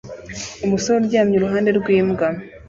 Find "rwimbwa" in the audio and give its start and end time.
1.79-2.27